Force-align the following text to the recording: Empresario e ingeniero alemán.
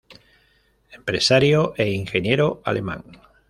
Empresario 0.99 1.61
e 1.83 1.85
ingeniero 2.01 2.47
alemán. 2.69 3.01